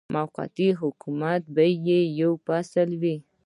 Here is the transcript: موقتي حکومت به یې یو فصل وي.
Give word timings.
موقتي 0.15 0.67
حکومت 0.81 1.41
به 1.55 1.65
یې 1.87 1.99
یو 2.19 2.31
فصل 2.45 2.89
وي. 3.01 3.15